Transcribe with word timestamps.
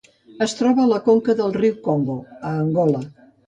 Es 0.45 0.55
troba 0.61 0.83
a 0.83 0.87
la 0.93 0.97
conca 1.11 1.37
del 1.43 1.55
riu 1.59 1.77
Congo 1.91 2.19
a 2.41 2.59
Angola. 2.67 3.07